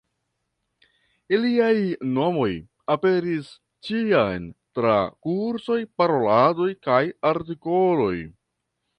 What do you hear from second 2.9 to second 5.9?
aperis ĉiam tra kursoj,